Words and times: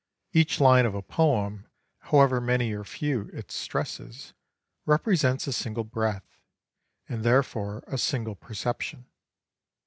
Each 0.33 0.59
line 0.59 0.87
of 0.87 0.95
a 0.95 1.03
poem, 1.03 1.67
however 1.99 2.41
many 2.41 2.73
or 2.73 2.83
few 2.83 3.29
its 3.33 3.53
stresses, 3.53 4.33
represents 4.87 5.45
a 5.45 5.53
single 5.53 5.83
breath, 5.83 6.39
and 7.07 7.23
therefore 7.23 7.83
a 7.85 7.99
single 7.99 8.33
perception. 8.33 9.05